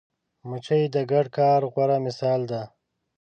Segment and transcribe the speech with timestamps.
[0.49, 2.61] مچمچۍ د ګډ کار غوره مثال ده